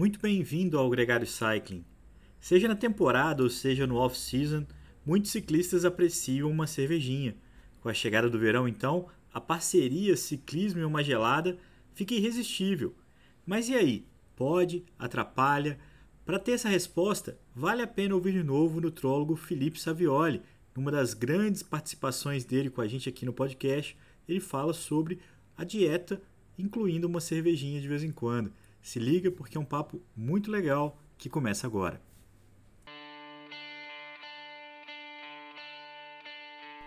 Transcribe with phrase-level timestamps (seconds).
[0.00, 1.84] Muito bem-vindo ao Gregário Cycling.
[2.40, 4.64] Seja na temporada ou seja no off-season,
[5.04, 7.36] muitos ciclistas apreciam uma cervejinha.
[7.82, 11.58] Com a chegada do verão, então, a parceria ciclismo e uma gelada
[11.92, 12.94] fica irresistível.
[13.44, 14.06] Mas e aí?
[14.34, 14.86] Pode?
[14.98, 15.78] Atrapalha?
[16.24, 20.40] Para ter essa resposta, vale a pena ouvir de novo o nutrólogo Felipe Savioli.
[20.74, 23.94] Numa das grandes participações dele com a gente aqui no podcast,
[24.26, 25.18] ele fala sobre
[25.58, 26.22] a dieta,
[26.58, 28.50] incluindo uma cervejinha de vez em quando.
[28.82, 32.00] Se liga porque é um papo muito legal que começa agora.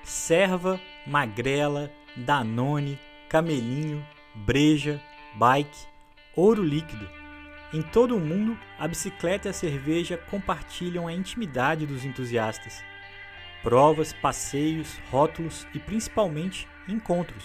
[0.04, 4.06] Serva, Magrela, Danone, Camelinho,
[4.46, 5.02] Breja,
[5.36, 5.88] Bike,
[6.36, 7.10] Ouro Líquido.
[7.74, 12.84] Em todo o mundo, a bicicleta e a cerveja compartilham a intimidade dos entusiastas.
[13.64, 17.44] Provas, passeios, rótulos e principalmente encontros.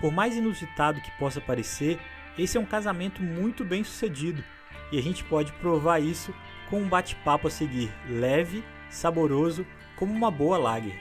[0.00, 2.00] Por mais inusitado que possa parecer,
[2.38, 4.42] esse é um casamento muito bem sucedido
[4.90, 6.34] e a gente pode provar isso
[6.68, 10.98] com um bate-papo a seguir, leve, saboroso, como uma boa lager.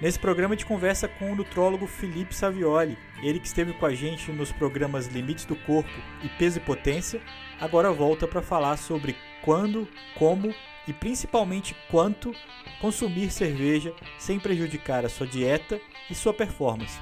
[0.00, 3.94] Nesse programa a gente conversa com o nutrólogo Felipe Savioli, ele que esteve com a
[3.94, 5.90] gente nos programas Limites do Corpo
[6.22, 7.20] e Peso e Potência,
[7.60, 10.54] agora volta para falar sobre quando, como
[10.86, 12.32] e principalmente quanto
[12.80, 17.00] consumir cerveja sem prejudicar a sua dieta e sua performance.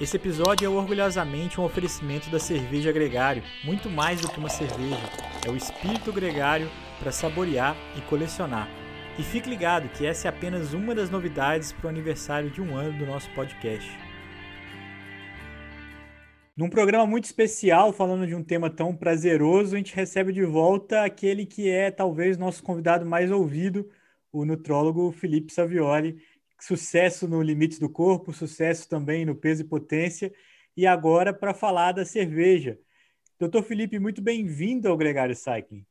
[0.00, 4.96] Esse episódio é orgulhosamente um oferecimento da cerveja Gregário, muito mais do que uma cerveja,
[5.44, 8.68] é o espírito gregário para saborear e colecionar.
[9.18, 12.76] E fique ligado que essa é apenas uma das novidades para o aniversário de um
[12.76, 13.90] ano do nosso podcast.
[16.56, 21.02] Num programa muito especial, falando de um tema tão prazeroso, a gente recebe de volta
[21.02, 23.90] aquele que é talvez nosso convidado mais ouvido,
[24.30, 26.22] o nutrólogo Felipe Savioli,
[26.60, 30.32] sucesso no Limites do Corpo, sucesso também no Peso e Potência,
[30.76, 32.78] e agora para falar da cerveja.
[33.38, 35.86] Doutor Felipe, muito bem-vindo ao Gregário Cycling.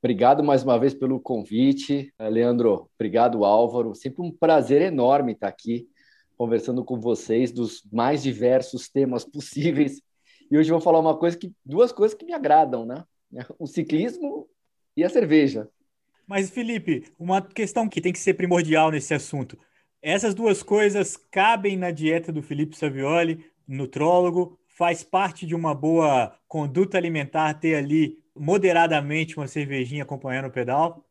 [0.00, 2.88] Obrigado mais uma vez pelo convite, Leandro.
[2.94, 3.94] Obrigado, Álvaro.
[3.94, 5.88] Sempre um prazer enorme estar aqui
[6.36, 10.00] conversando com vocês dos mais diversos temas possíveis.
[10.48, 13.04] E hoje vou falar uma coisa que duas coisas que me agradam, né?
[13.58, 14.48] O ciclismo
[14.96, 15.68] e a cerveja.
[16.28, 19.58] Mas, Felipe, uma questão que tem que ser primordial nesse assunto.
[20.02, 26.38] Essas duas coisas cabem na dieta do Felipe Savioli, nutrólogo, faz parte de uma boa
[26.46, 31.02] conduta alimentar ter ali moderadamente uma cervejinha acompanhando o pedal?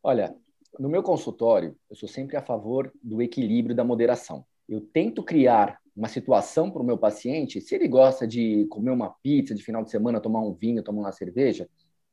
[0.00, 0.36] Olha,
[0.78, 4.46] no meu consultório, eu sou sempre a favor do equilíbrio da moderação.
[4.68, 9.10] Eu tento criar uma situação para o meu paciente, se ele gosta de comer uma
[9.10, 11.68] pizza de final de semana, tomar um vinho, tomar uma cerveja,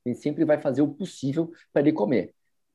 [0.06, 2.34] ele sempre vai fazer o possível para ele comer,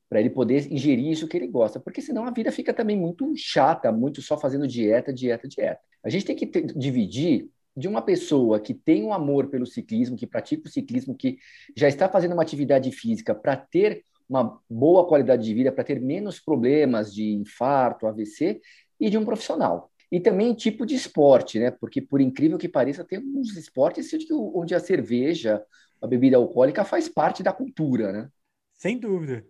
[0.09, 3.33] para ele poder ingerir isso que ele gosta, porque senão a vida fica também muito
[3.37, 5.81] chata, muito só fazendo dieta, dieta, dieta.
[6.03, 10.17] A gente tem que ter, dividir de uma pessoa que tem um amor pelo ciclismo,
[10.17, 11.39] que pratica o ciclismo, que
[11.77, 16.01] já está fazendo uma atividade física para ter uma boa qualidade de vida, para ter
[16.01, 18.61] menos problemas de infarto, AVC,
[18.99, 19.91] e de um profissional.
[20.11, 21.71] E também tipo de esporte, né?
[21.71, 25.63] Porque, por incrível que pareça, tem uns esportes onde a cerveja,
[26.01, 28.29] a bebida alcoólica faz parte da cultura, né?
[28.73, 29.45] Sem dúvida.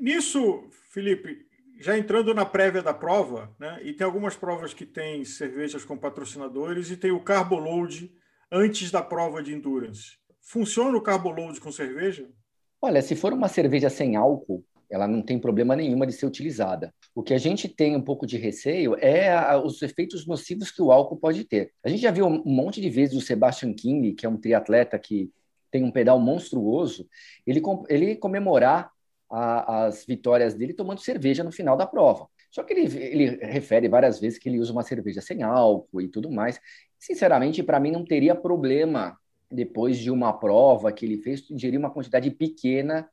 [0.00, 1.46] Nisso, Felipe,
[1.80, 3.80] já entrando na prévia da prova, né?
[3.82, 8.10] E tem algumas provas que tem cervejas com patrocinadores e tem o carboload
[8.50, 10.18] antes da prova de endurance.
[10.40, 12.28] Funciona o carboload com cerveja?
[12.80, 16.94] Olha, se for uma cerveja sem álcool, ela não tem problema nenhuma de ser utilizada.
[17.12, 20.80] O que a gente tem um pouco de receio é a, os efeitos nocivos que
[20.80, 21.72] o álcool pode ter.
[21.82, 24.96] A gente já viu um monte de vezes o Sebastian King, que é um triatleta
[24.96, 25.32] que
[25.68, 27.08] tem um pedal monstruoso,
[27.44, 28.88] ele, ele comemorar
[29.28, 32.28] a, as vitórias dele tomando cerveja no final da prova.
[32.48, 36.06] Só que ele, ele refere várias vezes que ele usa uma cerveja sem álcool e
[36.06, 36.60] tudo mais.
[37.00, 39.18] Sinceramente, para mim não teria problema
[39.50, 43.10] depois de uma prova que ele fez ingerir uma quantidade pequena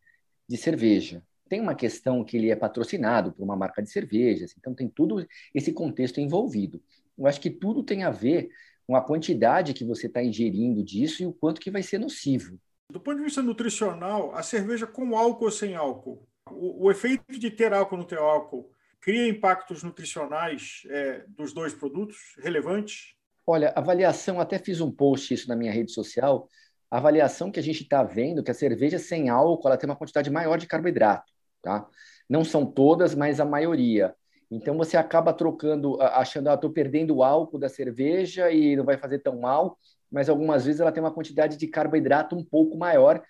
[0.48, 1.24] de cerveja.
[1.52, 5.28] Tem uma questão que ele é patrocinado por uma marca de cervejas, então tem tudo
[5.54, 6.82] esse contexto envolvido.
[7.18, 8.50] Eu acho que tudo tem a ver
[8.88, 12.58] com a quantidade que você está ingerindo disso e o quanto que vai ser nocivo.
[12.90, 17.38] Do ponto de vista nutricional, a cerveja com álcool ou sem álcool, o, o efeito
[17.38, 18.72] de ter álcool ou não ter álcool
[19.02, 23.14] cria impactos nutricionais é, dos dois produtos relevantes?
[23.46, 26.48] Olha, avaliação, até fiz um post isso na minha rede social,
[26.90, 29.98] a avaliação que a gente está vendo que a cerveja sem álcool ela tem uma
[29.98, 31.31] quantidade maior de carboidrato,
[31.62, 31.88] tá?
[32.30, 34.16] Não são todas, mas a maioria.
[34.50, 38.98] Então você acaba trocando, achando, ah, estou perdendo o álcool da cerveja e não vai
[38.98, 39.78] fazer tão mal,
[40.12, 43.24] mas algumas vezes ela tem uma quantidade de carboidrato um pouco maior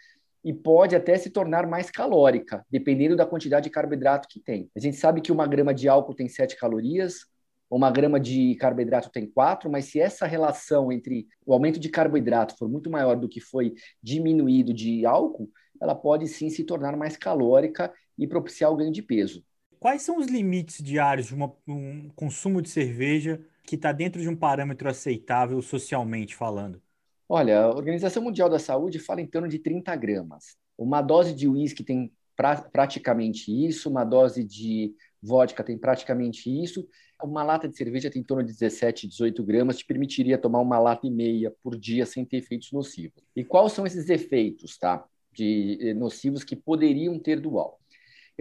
[0.44, 4.72] e pode até se tornar mais calórica, dependendo da quantidade de carboidrato que tem.
[4.75, 7.25] A gente sabe que uma grama de álcool tem 7 calorias,
[7.69, 12.57] uma grama de carboidrato tem 4, mas se essa relação entre o aumento de carboidrato
[12.57, 15.50] for muito maior do que foi diminuído de álcool,
[15.80, 19.44] ela pode sim se tornar mais calórica e propiciar o ganho de peso.
[19.79, 24.29] Quais são os limites diários de uma, um consumo de cerveja que está dentro de
[24.29, 26.79] um parâmetro aceitável socialmente falando?
[27.27, 30.56] Olha, a Organização Mundial da Saúde fala em torno de 30 gramas.
[30.77, 36.88] Uma dose de uísque tem pra, praticamente isso, uma dose de vodka tem praticamente isso,
[37.24, 40.79] uma lata de cerveja tem em torno de 17, 18 gramas, te permitiria tomar uma
[40.79, 43.24] lata e meia por dia sem ter efeitos nocivos.
[43.35, 45.06] E quais são esses efeitos, tá?
[45.31, 47.81] De eh, nocivos que poderiam ter do álcool?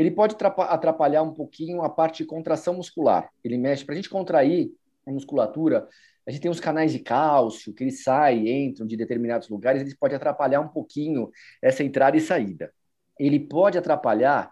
[0.00, 3.30] Ele pode atrapalhar um pouquinho a parte de contração muscular.
[3.44, 4.72] Ele mexe para a gente contrair
[5.06, 5.86] a musculatura.
[6.26, 9.82] A gente tem uns canais de cálcio que eles saem, entram de determinados lugares.
[9.82, 11.30] Ele pode atrapalhar um pouquinho
[11.60, 12.72] essa entrada e saída.
[13.18, 14.50] Ele pode atrapalhar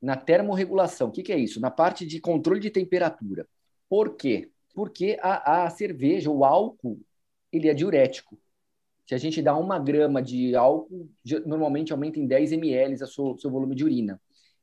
[0.00, 1.08] na termorregulação.
[1.08, 1.58] O que, que é isso?
[1.60, 3.44] Na parte de controle de temperatura.
[3.88, 4.52] Por quê?
[4.72, 7.00] Porque a, a cerveja, o álcool,
[7.52, 8.38] ele é diurético.
[9.04, 11.10] Se a gente dá uma grama de álcool,
[11.44, 14.20] normalmente aumenta em 10 ml o seu, seu volume de urina.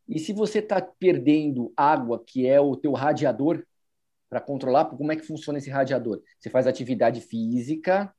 [0.07, 3.63] E se você está perdendo água, que é o teu radiador,
[4.29, 6.21] para controlar, como é que funciona esse radiador?
[6.39, 8.13] Você faz atividade física,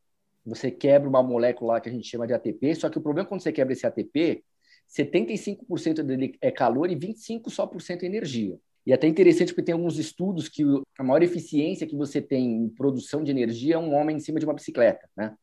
[0.44, 3.28] você quebra uma molécula que a gente chama de ATP, só que o problema é
[3.28, 4.44] quando você quebra esse ATP,
[4.88, 8.58] 75% dele é calor e 25% só por cento é energia.
[8.86, 10.62] E é até interessante porque tem alguns estudos que
[10.98, 14.38] a maior eficiência que você tem em produção de energia é um homem em cima
[14.38, 15.34] de uma bicicleta, né?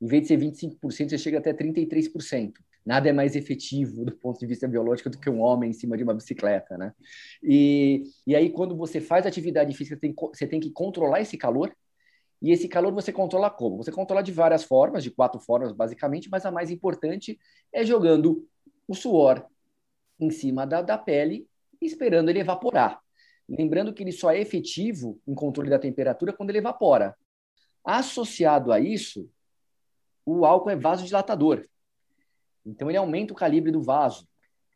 [0.00, 2.52] Em vez de ser 25%, você chega até 33%.
[2.86, 5.96] Nada é mais efetivo do ponto de vista biológico do que um homem em cima
[5.96, 6.94] de uma bicicleta, né?
[7.42, 11.74] E, e aí, quando você faz atividade física, tem, você tem que controlar esse calor.
[12.40, 13.78] E esse calor você controla como?
[13.78, 17.36] Você controla de várias formas, de quatro formas, basicamente, mas a mais importante
[17.72, 18.46] é jogando
[18.86, 19.44] o suor
[20.20, 21.48] em cima da, da pele
[21.80, 23.00] esperando ele evaporar.
[23.48, 27.16] Lembrando que ele só é efetivo em controle da temperatura quando ele evapora.
[27.84, 29.28] Associado a isso,
[30.24, 31.64] o álcool é vasodilatador.
[32.66, 34.26] Então, ele aumenta o calibre do vaso.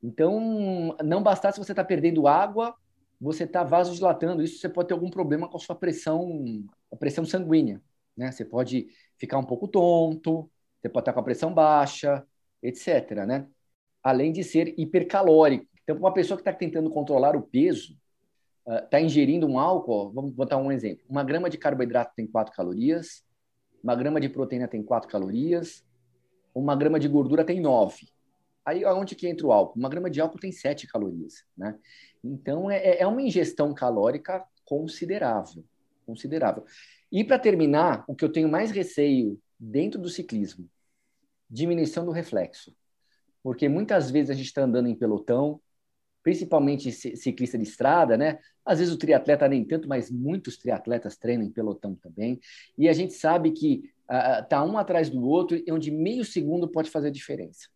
[0.02, 2.75] Então, não bastasse você estar tá perdendo água,
[3.20, 4.42] você está vasodilatando.
[4.42, 7.82] Isso você pode ter algum problema com a sua pressão, a pressão sanguínea.
[8.16, 8.32] Né?
[8.32, 8.88] Você pode
[9.19, 10.50] ficar um pouco tonto,
[10.81, 12.25] você pode estar com a pressão baixa,
[12.62, 13.26] etc.
[13.26, 13.46] Né?
[14.02, 15.66] Além de ser hipercalórico.
[15.82, 17.98] Então, para uma pessoa que está tentando controlar o peso,
[18.66, 21.04] está uh, ingerindo um álcool, vamos botar um exemplo.
[21.08, 23.25] Uma grama de carboidrato tem 4 calorias,
[23.82, 25.84] uma grama de proteína tem 4 calorias,
[26.55, 28.08] uma grama de gordura tem 9.
[28.64, 29.79] Aí onde que entra o álcool?
[29.79, 31.44] Uma grama de álcool tem 7 calorias.
[31.56, 31.76] Né?
[32.23, 35.64] Então, é, é uma ingestão calórica considerável.
[36.06, 36.64] Considerável.
[37.11, 40.69] E para terminar, o que eu tenho mais receio dentro do ciclismo,
[41.49, 42.75] diminuição do reflexo.
[43.43, 45.61] Porque muitas vezes a gente está andando em pelotão,
[46.23, 48.38] principalmente ciclista de estrada, né?
[48.64, 52.38] Às vezes o triatleta nem tanto, mas muitos triatletas treinam em pelotão também.
[52.76, 56.91] E a gente sabe que uh, tá um atrás do outro, onde meio segundo pode
[56.91, 57.69] fazer diferença.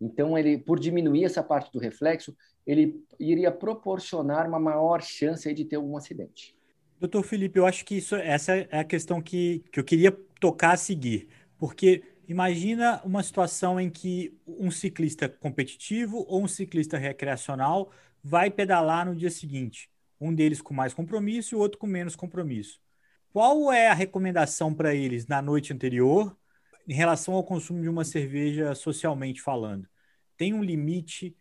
[0.00, 2.34] Então, ele, por diminuir essa parte do reflexo,
[2.66, 6.56] ele iria proporcionar uma maior chance de ter algum acidente.
[6.98, 10.72] Doutor Felipe, eu acho que isso, essa é a questão que, que eu queria tocar
[10.72, 12.02] a seguir, porque
[12.32, 17.90] Imagina uma situação em que um ciclista competitivo ou um ciclista recreacional
[18.22, 19.90] vai pedalar no dia seguinte,
[20.20, 22.80] um deles com mais compromisso e o outro com menos compromisso.
[23.32, 26.36] Qual é a recomendação para eles na noite anterior
[26.86, 29.88] em relação ao consumo de uma cerveja socialmente falando?
[30.36, 31.34] Tem um limite,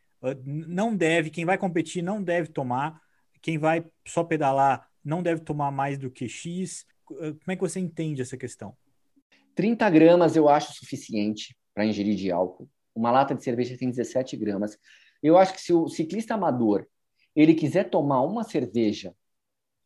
[0.46, 3.02] não deve, quem vai competir não deve tomar,
[3.42, 6.86] quem vai só pedalar não deve tomar mais do que X.
[7.04, 8.74] Como é que você entende essa questão?
[9.54, 12.70] 30 gramas eu acho suficiente para ingerir de álcool.
[12.96, 14.78] Uma lata de cerveja tem 17 gramas.
[15.22, 16.88] Eu acho que se o ciclista amador
[17.36, 19.14] ele quiser tomar uma cerveja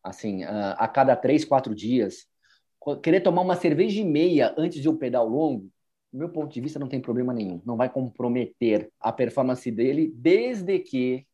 [0.05, 2.27] assim a cada três, quatro dias,
[3.01, 5.69] querer tomar uma cerveja e meia antes de um pedal longo,
[6.13, 7.61] do meu ponto de vista não tem problema nenhum.
[7.65, 11.25] Não vai comprometer a performance dele, desde que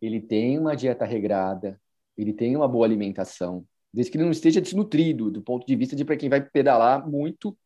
[0.00, 1.80] ele tenha uma dieta regrada,
[2.16, 5.96] ele tenha uma boa alimentação, desde que ele não esteja desnutrido, do ponto de vista
[5.96, 7.56] de para quem vai pedalar muito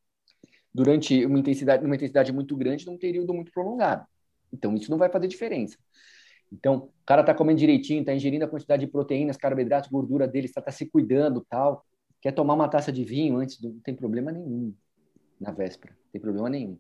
[0.73, 4.07] durante uma intensidade, uma intensidade muito grande num período muito prolongado.
[4.53, 5.77] Então, isso não vai fazer diferença.
[6.53, 10.47] Então, o cara está comendo direitinho, está ingerindo a quantidade de proteínas, carboidratos, gordura dele,
[10.47, 11.85] está tá se cuidando, tal.
[12.21, 14.75] Quer tomar uma taça de vinho antes, não tem problema nenhum
[15.41, 16.79] na véspera, não tem problema nenhum.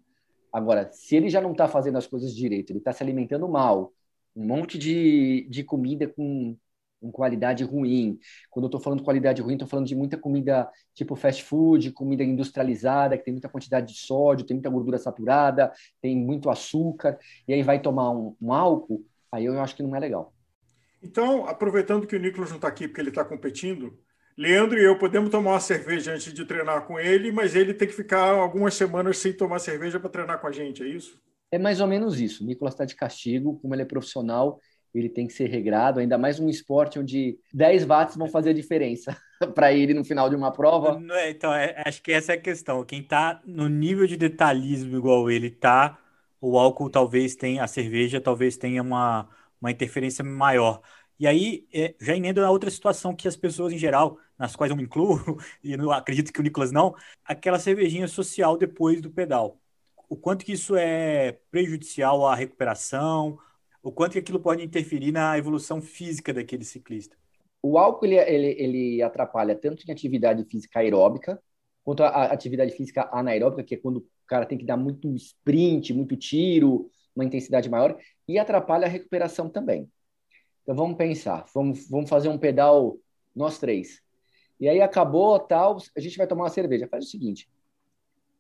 [0.53, 3.93] Agora, se ele já não está fazendo as coisas direito, ele está se alimentando mal,
[4.35, 6.57] um monte de, de comida com
[7.01, 8.19] com qualidade ruim.
[8.51, 11.93] Quando eu estou falando de qualidade ruim, estou falando de muita comida tipo fast food,
[11.93, 17.19] comida industrializada, que tem muita quantidade de sódio, tem muita gordura saturada, tem muito açúcar,
[17.47, 20.33] e aí vai tomar um, um álcool, aí eu acho que não é legal.
[21.03, 23.97] Então, aproveitando que o Nicolas não está aqui porque ele está competindo,
[24.37, 27.89] Leandro e eu podemos tomar uma cerveja antes de treinar com ele, mas ele tem
[27.89, 31.21] que ficar algumas semanas sem tomar cerveja para treinar com a gente, é isso?
[31.51, 32.45] É mais ou menos isso.
[32.45, 34.61] O Nicolas está de castigo, como ele é profissional,
[34.95, 38.55] ele tem que ser regrado, ainda mais um esporte onde 10 watts vão fazer a
[38.55, 39.17] diferença
[39.55, 41.01] para ele no final de uma prova.
[41.29, 42.85] Então, é, acho que essa é a questão.
[42.85, 45.99] Quem está no nível de detalhismo igual ele está,
[46.41, 49.29] o álcool talvez tenha, a cerveja talvez tenha uma,
[49.61, 50.81] uma interferência maior.
[51.19, 54.71] E aí, é, já emendo na outra situação que as pessoas em geral, nas quais
[54.71, 55.19] eu me incluo,
[55.63, 59.59] e não acredito que o Nicolas não, aquela cervejinha social depois do pedal.
[60.09, 63.39] O quanto que isso é prejudicial à recuperação,
[63.83, 67.17] o quanto que aquilo pode interferir na evolução física daquele ciclista.
[67.63, 71.43] O álcool ele, ele, ele atrapalha tanto em atividade física aeróbica,
[71.83, 76.17] quanto a, atividade física anaeróbica, que é quando cara tem que dar muito sprint, muito
[76.17, 79.91] tiro, uma intensidade maior, e atrapalha a recuperação também.
[80.63, 82.99] Então vamos pensar, vamos, vamos fazer um pedal
[83.35, 84.01] nós três.
[84.61, 86.89] E aí acabou tal, a gente vai tomar uma cerveja.
[86.89, 87.49] Faz o seguinte: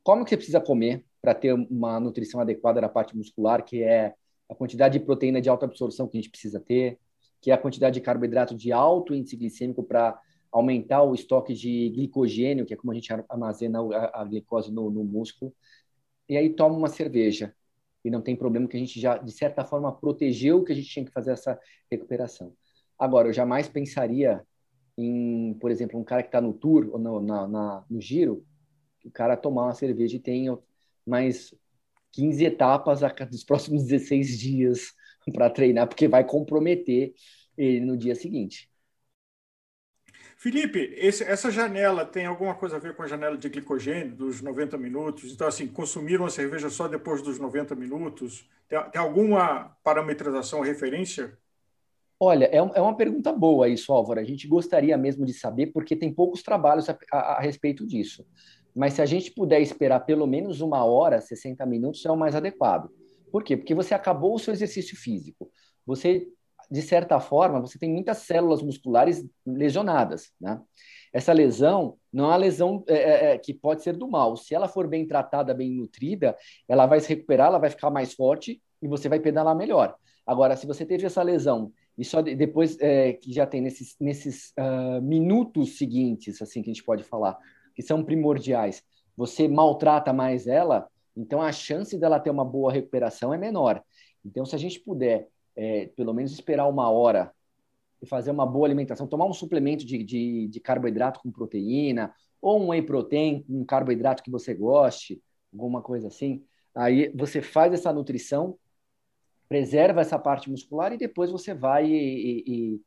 [0.02, 4.14] como que você precisa comer para ter uma nutrição adequada da parte muscular, que é
[4.48, 6.98] a quantidade de proteína de alta absorção que a gente precisa ter,
[7.40, 10.18] que é a quantidade de carboidrato de alto índice glicêmico para
[10.50, 14.90] aumentar o estoque de glicogênio, que é como a gente armazena a, a glicose no,
[14.90, 15.54] no músculo.
[16.28, 17.54] E aí toma uma cerveja
[18.04, 20.88] e não tem problema que a gente já, de certa forma, protegeu que a gente
[20.88, 21.58] tinha que fazer essa
[21.90, 22.54] recuperação.
[22.98, 24.42] Agora, eu jamais pensaria
[24.96, 28.44] em, por exemplo, um cara que está no tour ou no, na, na, no giro,
[29.04, 30.46] o cara tomar uma cerveja e tem
[31.06, 31.54] mais
[32.12, 33.00] 15 etapas
[33.30, 34.92] nos próximos 16 dias
[35.32, 37.14] para treinar, porque vai comprometer
[37.56, 38.70] ele no dia seguinte.
[40.40, 44.40] Felipe, esse, essa janela tem alguma coisa a ver com a janela de glicogênio dos
[44.40, 45.32] 90 minutos?
[45.32, 48.48] Então, assim, consumir uma cerveja só depois dos 90 minutos?
[48.68, 51.36] Tem, tem alguma parametrização, referência?
[52.20, 54.20] Olha, é, é, uma pergunta boa isso, Álvaro.
[54.20, 58.24] A gente gostaria mesmo de saber, porque tem poucos trabalhos a, a, a respeito disso.
[58.72, 62.36] Mas se a gente puder esperar pelo menos uma hora, 60 minutos, é o mais
[62.36, 62.88] adequado.
[63.32, 63.56] Por quê?
[63.56, 65.50] Porque você acabou o seu exercício físico.
[65.84, 66.28] Você
[66.70, 70.60] de certa forma, você tem muitas células musculares lesionadas, né?
[71.12, 74.36] Essa lesão não é uma lesão é, é, é, que pode ser do mal.
[74.36, 76.36] Se ela for bem tratada, bem nutrida,
[76.68, 79.96] ela vai se recuperar, ela vai ficar mais forte e você vai pedalar melhor.
[80.26, 84.52] Agora, se você teve essa lesão e só depois é, que já tem nesses, nesses
[84.58, 87.38] uh, minutos seguintes, assim que a gente pode falar,
[87.74, 88.82] que são primordiais,
[89.16, 93.82] você maltrata mais ela, então a chance dela ter uma boa recuperação é menor.
[94.24, 95.26] Então, se a gente puder
[95.58, 97.32] é, pelo menos esperar uma hora
[98.00, 102.62] e fazer uma boa alimentação, tomar um suplemento de, de, de carboidrato com proteína, ou
[102.62, 105.20] um whey protein, um carboidrato que você goste,
[105.52, 106.44] alguma coisa assim.
[106.72, 108.56] Aí você faz essa nutrição,
[109.48, 112.82] preserva essa parte muscular e depois você vai e, e,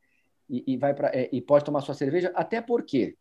[0.48, 3.18] e, e vai para é, e pode tomar sua cerveja, até porque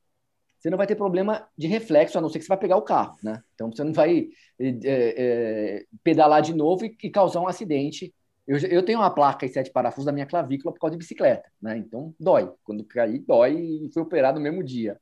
[0.58, 2.84] você não vai ter problema de reflexo, a não ser que você vai pegar o
[2.84, 3.44] carro, né?
[3.54, 4.30] Então você não vai
[4.60, 8.14] é, é, pedalar de novo e causar um acidente
[8.48, 11.50] eu, eu tenho uma placa e sete parafusos da minha clavícula por causa de bicicleta,
[11.62, 11.78] né?
[11.78, 12.52] Então dói.
[12.64, 15.00] Quando caí, dói e fui operado no mesmo dia.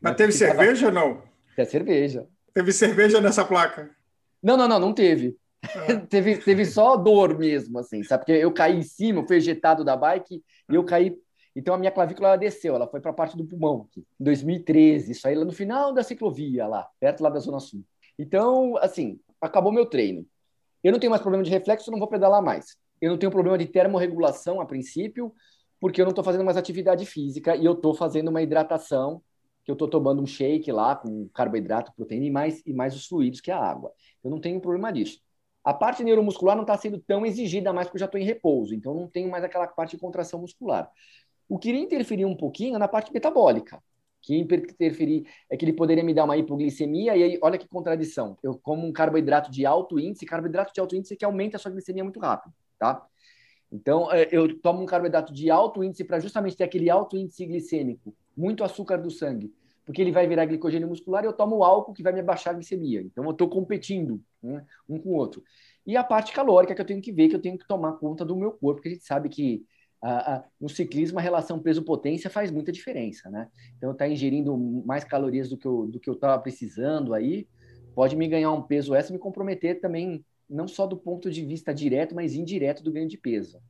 [0.00, 1.22] Mas, teve cerveja ou não?
[1.56, 2.26] Teve cerveja.
[2.52, 3.90] Teve cerveja nessa placa?
[4.42, 5.36] Não, não, não, não teve.
[5.62, 5.96] Ah.
[6.08, 8.24] teve, teve só dor mesmo, assim, sabe?
[8.24, 11.16] Porque eu caí em cima, eu fui ejetado da bike e eu caí.
[11.54, 14.24] Então a minha clavícula ela desceu, ela foi para a parte do pulmão aqui, em
[14.24, 15.12] 2013.
[15.12, 17.84] Isso aí lá no final da ciclovia, lá, perto lá da Zona Sul.
[18.18, 20.26] Então, assim, acabou meu treino.
[20.82, 23.58] Eu não tenho mais problema de reflexo, não vou pedalar mais eu não tenho problema
[23.58, 25.34] de termorregulação a princípio,
[25.80, 29.20] porque eu não estou fazendo mais atividade física e eu estou fazendo uma hidratação,
[29.64, 33.06] que eu estou tomando um shake lá com carboidrato, proteína e mais, e mais os
[33.06, 33.92] fluidos, que é a água.
[34.22, 35.20] Eu não tenho problema disso.
[35.64, 38.72] A parte neuromuscular não está sendo tão exigida mais porque eu já estou em repouso,
[38.72, 40.88] então não tenho mais aquela parte de contração muscular.
[41.48, 43.82] O que iria interferir um pouquinho é na parte metabólica,
[44.20, 48.38] que interferir é que ele poderia me dar uma hipoglicemia, e aí, olha que contradição.
[48.44, 51.72] Eu como um carboidrato de alto índice, carboidrato de alto índice que aumenta a sua
[51.72, 53.06] glicemia muito rápido tá?
[53.70, 57.46] Então, é, eu tomo um carboidrato de alto índice para justamente ter aquele alto índice
[57.46, 59.54] glicêmico, muito açúcar do sangue,
[59.86, 62.56] porque ele vai virar glicogênio muscular e eu tomo álcool que vai me abaixar a
[62.56, 63.00] glicemia.
[63.00, 65.44] Então, eu estou competindo né, um com o outro.
[65.86, 68.24] E a parte calórica que eu tenho que ver, que eu tenho que tomar conta
[68.24, 69.64] do meu corpo, porque a gente sabe que
[70.02, 73.48] a, a, no ciclismo a relação peso-potência faz muita diferença, né?
[73.78, 77.46] Então, tá ingerindo mais calorias do que eu do que eu estava precisando aí
[77.94, 81.44] pode me ganhar um peso extra e me comprometer também não só do ponto de
[81.44, 83.60] vista direto, mas indireto do ganho de peso.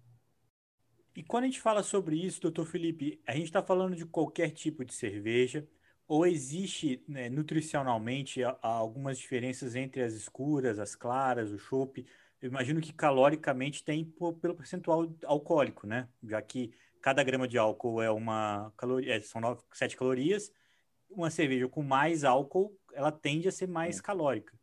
[1.14, 4.50] E quando a gente fala sobre isso, doutor Felipe, a gente está falando de qualquer
[4.50, 5.66] tipo de cerveja,
[6.08, 12.04] ou existe né, nutricionalmente algumas diferenças entre as escuras, as claras, o chopp?
[12.40, 14.04] Eu imagino que caloricamente tem
[14.40, 16.08] pelo percentual alcoólico, né?
[16.24, 20.52] Já que cada grama de álcool é uma caloria, é, são 9, 7 calorias,
[21.10, 24.02] uma cerveja com mais álcool, ela tende a ser mais é.
[24.02, 24.58] calórica.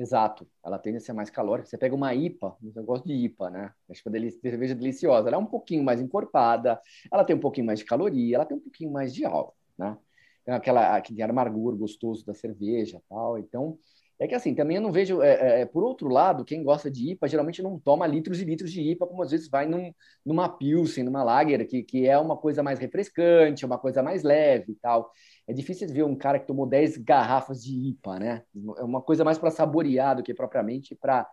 [0.00, 1.68] Exato, ela tende a ser mais calórica.
[1.68, 3.74] Você pega uma IPA, eu gosto de IPA, né?
[3.90, 5.28] Acho que uma cerveja deliciosa.
[5.28, 6.80] Ela é um pouquinho mais encorpada,
[7.12, 9.98] ela tem um pouquinho mais de caloria, ela tem um pouquinho mais de álcool, né?
[10.42, 13.36] Tem aquela, aquele amargor gostoso da cerveja tal.
[13.38, 13.78] Então,
[14.20, 15.22] é que assim, também eu não vejo.
[15.22, 18.44] É, é, é, por outro lado, quem gosta de IPA geralmente não toma litros e
[18.44, 22.18] litros de IPA, como às vezes vai num, numa Pilsen, numa Lager, que, que é
[22.18, 25.10] uma coisa mais refrescante, uma coisa mais leve e tal.
[25.48, 28.42] É difícil ver um cara que tomou 10 garrafas de IPA, né?
[28.76, 31.26] É uma coisa mais para saborear do que propriamente para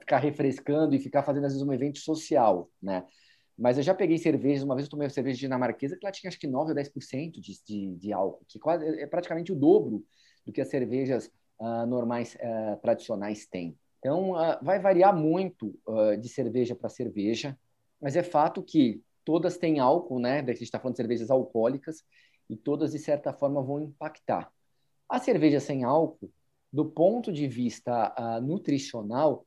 [0.00, 3.04] ficar refrescando e ficar fazendo, às vezes, um evento social, né?
[3.58, 6.28] Mas eu já peguei cervejas, uma vez eu tomei uma cerveja dinamarquesa que ela tinha
[6.28, 10.02] acho que 9 ou 10% de, de, de álcool, que quase, é praticamente o dobro
[10.46, 13.76] do que as cervejas uh, normais, uh, tradicionais têm.
[13.98, 15.78] Então, uh, vai variar muito
[16.20, 17.58] de cerveja para cerveja,
[18.00, 20.40] mas é fato que todas têm álcool, né?
[20.40, 22.04] A gente está falando de cervejas alcoólicas,
[22.48, 24.52] e todas, de certa forma, vão impactar.
[25.08, 26.30] A cerveja sem álcool,
[26.72, 29.44] do ponto de vista nutricional,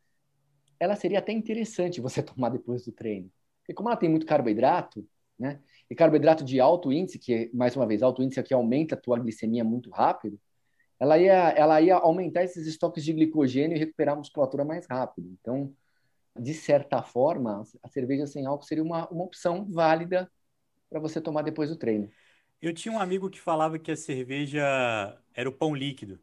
[0.79, 3.31] ela seria até interessante você tomar depois do treino.
[3.61, 5.61] Porque como ela tem muito carboidrato, né?
[5.89, 8.97] E carboidrato de alto índice, que, mais uma vez, alto índice é que aumenta a
[8.97, 10.39] tua glicemia muito rápido,
[10.99, 15.29] ela ia, ela ia aumentar esses estoques de glicogênio e recuperar a musculatura mais rápido.
[15.39, 15.73] Então,
[16.37, 20.29] de certa forma, a cerveja sem álcool seria uma, uma opção válida
[20.89, 22.09] para você tomar depois do treino.
[22.61, 24.61] Eu tinha um amigo que falava que a cerveja
[25.33, 26.19] era o pão líquido.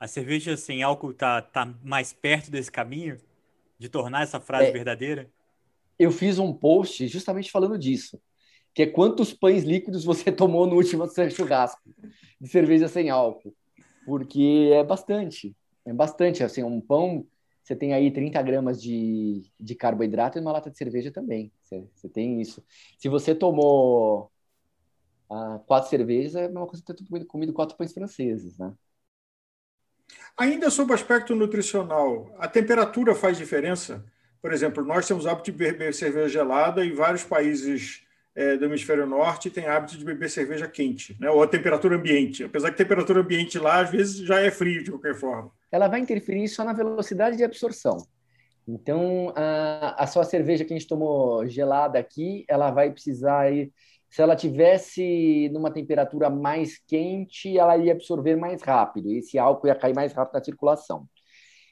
[0.00, 3.18] A cerveja sem álcool tá, tá mais perto desse caminho
[3.78, 5.30] de tornar essa frase é, verdadeira?
[5.98, 8.20] Eu fiz um post justamente falando disso,
[8.74, 11.82] que é quantos pães líquidos você tomou no último churrasco
[12.40, 13.54] de cerveja sem álcool
[14.06, 17.26] porque é bastante, é bastante, assim, um pão,
[17.62, 21.84] você tem aí 30 gramas de, de carboidrato e uma lata de cerveja também, você,
[21.92, 22.64] você tem isso.
[22.96, 24.30] Se você tomou
[25.28, 28.72] ah, quatro cervejas, é uma coisa que ter comido, comido quatro pães franceses, né?
[30.36, 34.04] Ainda sobre o aspecto nutricional, a temperatura faz diferença?
[34.40, 38.05] Por exemplo, nós temos hábito de beber cerveja gelada e vários países
[38.36, 41.30] é, do hemisfério norte tem hábito de beber cerveja quente, né?
[41.30, 42.44] ou a temperatura ambiente.
[42.44, 45.50] Apesar que a temperatura ambiente lá, às vezes, já é frio de qualquer forma.
[45.72, 47.96] Ela vai interferir só na velocidade de absorção.
[48.68, 53.72] Então, a, a sua cerveja que a gente tomou gelada aqui, ela vai precisar ir.
[54.10, 59.10] Se ela tivesse numa temperatura mais quente, ela ia absorver mais rápido.
[59.12, 61.08] Esse álcool ia cair mais rápido na circulação.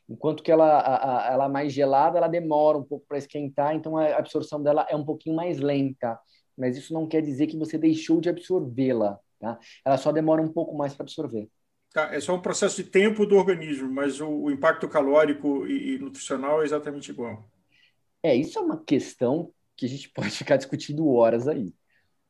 [0.08, 3.96] Enquanto que ela, a, a, ela mais gelada, ela demora um pouco para esquentar, então
[3.96, 6.18] a absorção dela é um pouquinho mais lenta
[6.56, 9.18] mas isso não quer dizer que você deixou de absorvê-la.
[9.38, 9.58] Tá?
[9.84, 11.48] Ela só demora um pouco mais para absorver.
[11.92, 15.94] Tá, é só um processo de tempo do organismo, mas o, o impacto calórico e,
[15.94, 17.48] e, nutricional é exatamente igual.
[18.22, 21.72] É, isso é uma questão que a gente pode ficar discutindo horas aí.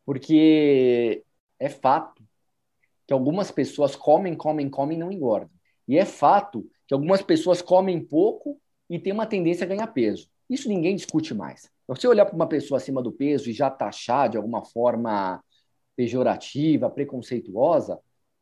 [0.04, 1.24] Porque
[1.58, 2.22] é fato
[3.06, 5.50] que algumas pessoas comem, comem, comem e não engordam.
[5.88, 10.28] E é fato que algumas pessoas comem pouco e têm uma tendência a ganhar peso.
[10.48, 11.70] Isso ninguém discute mais.
[11.86, 15.42] Você olhar para uma pessoa acima do peso e já taxar de alguma forma
[15.96, 17.98] pejorativa, preconceituosa,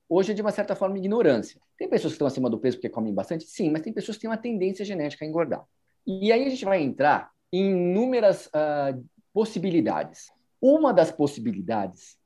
[0.08, 1.60] hoje é de uma certa forma ignorância.
[1.76, 3.44] Tem pessoas que estão acima do peso porque comem bastante?
[3.44, 5.64] Sim, mas tem pessoas que têm uma tendência genética a engordar.
[6.06, 10.30] E aí a gente vai entrar em inúmeras uh, possibilidades.
[10.60, 12.16] Uma das possibilidades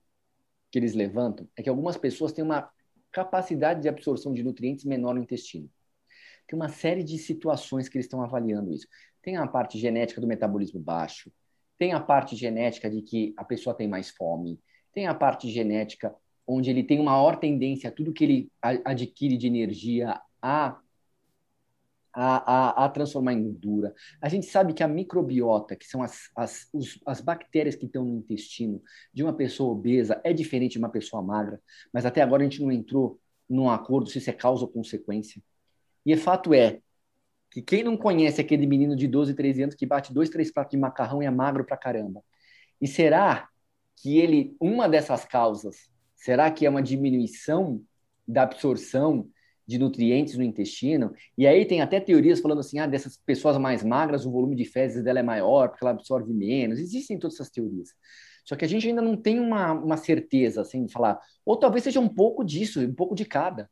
[0.70, 2.70] que eles levantam é que algumas pessoas têm uma
[3.10, 5.70] capacidade de absorção de nutrientes menor no intestino.
[6.46, 8.86] Tem uma série de situações que eles estão avaliando isso.
[9.26, 11.32] Tem a parte genética do metabolismo baixo,
[11.76, 14.60] tem a parte genética de que a pessoa tem mais fome,
[14.94, 16.14] tem a parte genética
[16.46, 20.78] onde ele tem uma maior tendência tudo que ele adquire de energia a,
[22.14, 23.92] a, a, a transformar em gordura.
[24.22, 28.04] A gente sabe que a microbiota, que são as, as, os, as bactérias que estão
[28.04, 28.80] no intestino
[29.12, 31.60] de uma pessoa obesa, é diferente de uma pessoa magra,
[31.92, 33.18] mas até agora a gente não entrou
[33.50, 35.42] num acordo se isso é causa ou consequência.
[36.06, 36.80] E o fato é,
[37.50, 40.72] que quem não conhece aquele menino de 12, 13 anos que bate dois, três pratos
[40.72, 42.22] de macarrão e é magro pra caramba?
[42.80, 43.48] E será
[43.96, 47.82] que ele, uma dessas causas, será que é uma diminuição
[48.26, 49.28] da absorção
[49.66, 51.14] de nutrientes no intestino?
[51.36, 54.64] E aí tem até teorias falando assim, ah, dessas pessoas mais magras, o volume de
[54.64, 56.78] fezes dela é maior, porque ela absorve menos.
[56.78, 57.94] Existem todas essas teorias.
[58.44, 61.82] Só que a gente ainda não tem uma, uma certeza, assim, de falar, ou talvez
[61.82, 63.68] seja um pouco disso, um pouco de cada.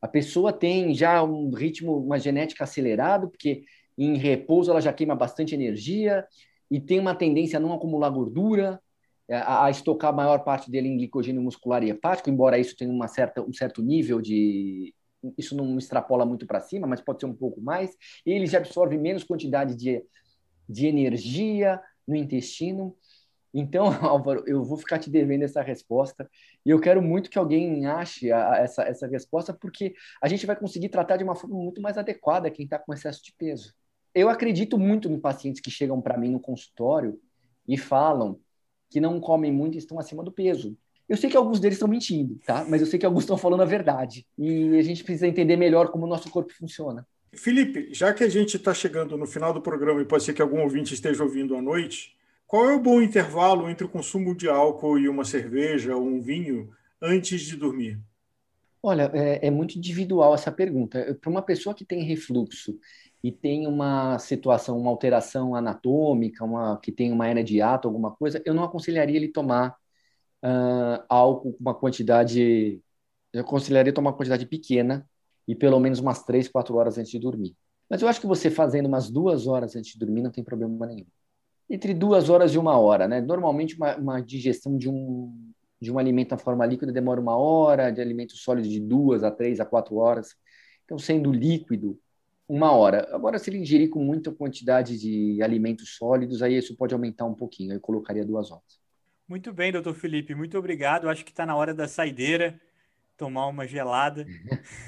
[0.00, 3.64] A pessoa tem já um ritmo, uma genética acelerado, porque
[3.96, 6.24] em repouso ela já queima bastante energia
[6.70, 8.80] e tem uma tendência a não acumular gordura,
[9.28, 12.90] é, a, estocar a maior parte dele em glicogênio muscular e hepático, embora isso tenha
[12.90, 14.94] uma certa, um certo nível de.
[15.36, 17.96] Isso não extrapola muito para cima, mas pode ser um pouco mais.
[18.24, 20.02] ele já absorve menos quantidade de,
[20.68, 22.96] de energia no intestino.
[23.52, 26.28] Então, Álvaro, eu vou ficar te devendo essa resposta
[26.64, 30.46] e eu quero muito que alguém ache a, a, essa, essa resposta, porque a gente
[30.46, 33.74] vai conseguir tratar de uma forma muito mais adequada quem está com excesso de peso.
[34.14, 37.20] Eu acredito muito em pacientes que chegam para mim no consultório
[37.66, 38.40] e falam
[38.90, 40.76] que não comem muito e estão acima do peso.
[41.08, 42.66] Eu sei que alguns deles estão mentindo, tá?
[42.68, 44.26] Mas eu sei que alguns estão falando a verdade.
[44.36, 47.06] E a gente precisa entender melhor como o nosso corpo funciona.
[47.34, 50.42] Felipe, já que a gente está chegando no final do programa e pode ser que
[50.42, 52.16] algum ouvinte esteja ouvindo à noite,
[52.48, 56.18] qual é o bom intervalo entre o consumo de álcool e uma cerveja ou um
[56.18, 58.00] vinho antes de dormir?
[58.82, 61.14] Olha, é, é muito individual essa pergunta.
[61.20, 62.78] Para uma pessoa que tem refluxo
[63.22, 68.12] e tem uma situação, uma alteração anatômica, uma, que tem uma hernia de ato, alguma
[68.16, 69.76] coisa, eu não aconselharia ele tomar
[70.42, 72.80] uh, álcool com uma quantidade.
[73.30, 75.06] Eu aconselharia tomar uma quantidade pequena
[75.46, 77.54] e pelo menos umas três, quatro horas antes de dormir.
[77.90, 80.86] Mas eu acho que você fazendo umas duas horas antes de dormir não tem problema
[80.86, 81.06] nenhum.
[81.68, 83.20] Entre duas horas e uma hora, né?
[83.20, 87.90] Normalmente uma, uma digestão de um, de um alimento na forma líquida demora uma hora,
[87.90, 90.34] de alimento sólido de duas a três a quatro horas.
[90.84, 91.98] Então, sendo líquido,
[92.48, 93.06] uma hora.
[93.12, 97.34] Agora, se ele ingerir com muita quantidade de alimentos sólidos, aí isso pode aumentar um
[97.34, 97.74] pouquinho.
[97.74, 98.80] Eu colocaria duas horas.
[99.28, 101.08] Muito bem, doutor Felipe, muito obrigado.
[101.08, 102.58] Acho que está na hora da saideira,
[103.18, 104.24] tomar uma gelada.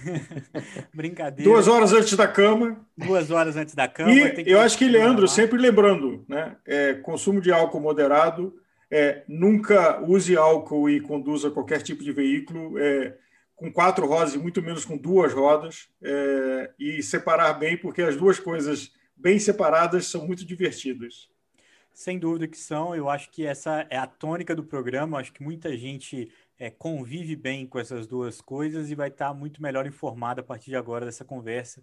[0.95, 1.51] Brincadeira.
[1.51, 2.87] Duas horas antes da cama.
[2.97, 4.12] Duas horas antes da cama.
[4.12, 6.57] E eu acho que, Leandro, sempre lembrando, né?
[6.64, 8.55] É, consumo de álcool moderado,
[8.90, 12.79] é, nunca use álcool e conduza qualquer tipo de veículo.
[12.79, 13.16] É,
[13.57, 18.16] com quatro rodas e muito menos com duas rodas, é, e separar bem, porque as
[18.16, 21.29] duas coisas bem separadas são muito divertidas.
[21.93, 25.33] Sem dúvida que são, eu acho que essa é a tônica do programa, eu acho
[25.35, 29.87] que muita gente é, convive bem com essas duas coisas e vai estar muito melhor
[29.87, 31.83] informada a partir de agora dessa conversa.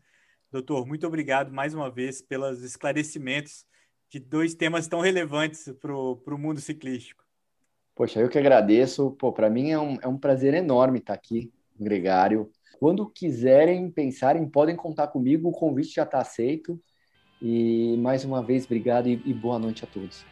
[0.52, 3.66] Doutor, muito obrigado mais uma vez pelos esclarecimentos
[4.08, 7.26] de dois temas tão relevantes para o mundo ciclístico.
[7.96, 9.10] Poxa, eu que agradeço.
[9.12, 12.52] Pô, para mim é um, é um prazer enorme estar aqui Gregário.
[12.80, 16.80] Quando quiserem, pensarem, podem contar comigo, o convite já está aceito.
[17.42, 20.24] E mais uma vez, obrigado e, e boa noite a todos.